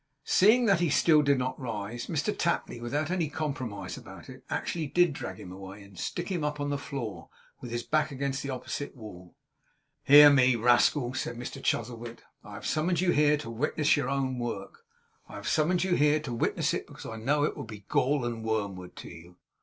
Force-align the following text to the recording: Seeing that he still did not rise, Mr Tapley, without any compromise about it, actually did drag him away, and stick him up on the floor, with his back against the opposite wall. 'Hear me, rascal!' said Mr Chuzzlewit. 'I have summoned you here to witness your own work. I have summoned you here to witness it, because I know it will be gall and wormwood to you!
Seeing 0.25 0.65
that 0.65 0.79
he 0.79 0.89
still 0.89 1.21
did 1.21 1.37
not 1.37 1.59
rise, 1.59 2.07
Mr 2.07 2.35
Tapley, 2.35 2.81
without 2.81 3.11
any 3.11 3.29
compromise 3.29 3.97
about 3.97 4.29
it, 4.29 4.43
actually 4.49 4.87
did 4.87 5.13
drag 5.13 5.37
him 5.39 5.51
away, 5.51 5.83
and 5.83 5.95
stick 5.95 6.29
him 6.29 6.43
up 6.43 6.59
on 6.59 6.71
the 6.71 6.77
floor, 6.79 7.29
with 7.59 7.69
his 7.69 7.83
back 7.83 8.09
against 8.09 8.41
the 8.41 8.49
opposite 8.49 8.95
wall. 8.95 9.35
'Hear 10.05 10.31
me, 10.31 10.55
rascal!' 10.55 11.13
said 11.13 11.37
Mr 11.37 11.63
Chuzzlewit. 11.63 12.23
'I 12.43 12.53
have 12.55 12.65
summoned 12.65 12.99
you 12.99 13.11
here 13.11 13.37
to 13.37 13.51
witness 13.51 13.95
your 13.95 14.09
own 14.09 14.39
work. 14.39 14.85
I 15.29 15.35
have 15.35 15.47
summoned 15.47 15.83
you 15.83 15.93
here 15.93 16.19
to 16.21 16.33
witness 16.33 16.73
it, 16.73 16.87
because 16.87 17.05
I 17.05 17.17
know 17.17 17.43
it 17.43 17.55
will 17.55 17.63
be 17.63 17.85
gall 17.87 18.25
and 18.25 18.43
wormwood 18.43 18.95
to 18.95 19.07
you! 19.07 19.37